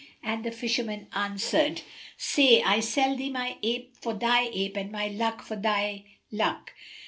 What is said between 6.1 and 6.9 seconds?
luck."